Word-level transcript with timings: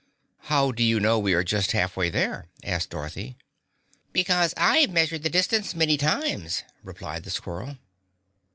"How 0.49 0.71
do 0.71 0.81
you 0.81 0.99
know 0.99 1.19
we 1.19 1.35
are 1.35 1.43
just 1.43 1.73
halfway 1.73 2.09
there?" 2.09 2.47
asked 2.63 2.89
Dorothy. 2.89 3.37
"Because 4.11 4.51
I've 4.57 4.89
measured 4.89 5.21
the 5.21 5.29
distance 5.29 5.75
many 5.75 5.95
times," 5.95 6.63
replied 6.81 7.21
the 7.23 7.29
squirrel. 7.29 7.77